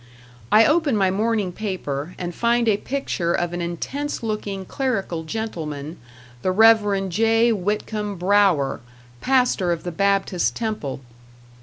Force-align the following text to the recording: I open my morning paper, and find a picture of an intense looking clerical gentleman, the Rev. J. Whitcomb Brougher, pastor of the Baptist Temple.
I 0.51 0.65
open 0.65 0.97
my 0.97 1.11
morning 1.11 1.51
paper, 1.51 2.15
and 2.17 2.33
find 2.33 2.67
a 2.67 2.77
picture 2.77 3.33
of 3.35 3.53
an 3.53 3.61
intense 3.61 4.23
looking 4.23 4.65
clerical 4.65 5.23
gentleman, 5.25 5.97
the 6.41 6.51
Rev. 6.51 7.07
J. 7.09 7.51
Whitcomb 7.51 8.15
Brougher, 8.17 8.79
pastor 9.21 9.71
of 9.71 9.83
the 9.83 9.91
Baptist 9.91 10.55
Temple. 10.55 11.01